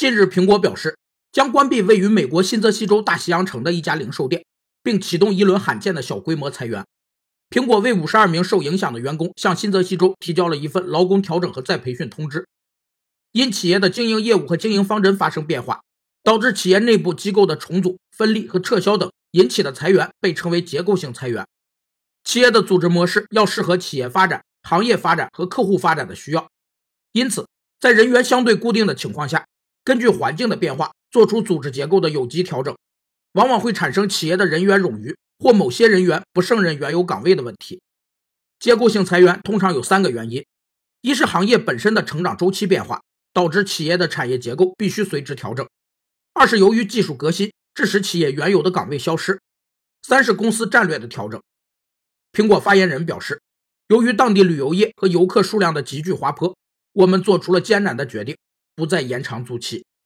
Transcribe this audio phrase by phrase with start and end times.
[0.00, 0.96] 近日，苹果表示
[1.30, 4.42] 将关闭位于美国新泽西州大西洋城的一家零售店，
[4.82, 6.86] 并启动一轮罕见的小规模裁员。
[7.50, 12.46] 苹果为五十二名受影响的员工向新泽西州提交了一份劳工调整和再培训通知。
[13.32, 15.82] 因企业的经营业务和经营方针发生变化，
[16.22, 21.46] 导致企业内部机构的重组、分立和撤销等引起的裁员被称为结构性裁员。
[22.24, 26.48] 企业的组织模式要适合企业发展、行业发展和客户发展的需要，
[27.12, 27.46] 因此，
[27.78, 29.44] 在人员相对固定的情况下，
[29.84, 32.76] 根据环境的变化做出组织结构的有机调整，
[33.32, 37.80] 往往会产生企业的人员冗余或某些人员不胜任原有岗位的问题。
[38.58, 40.44] 结构性裁员通常有三个原因：
[41.00, 43.00] 一是行业本身的成长周期变化。
[43.32, 45.64] 导致企业的产业结构必须随之调整。
[46.32, 49.40] 二是由于技术革新，致使企业原有的岗位消失。
[50.02, 51.40] 三是公司战略的调整。
[52.32, 53.40] 苹果发言人表示，
[53.86, 56.56] 由于当地旅游业和游客数量的急剧滑坡，
[56.92, 58.36] 我们做出了艰难的决定，
[58.80, 59.84] 不再延长租期。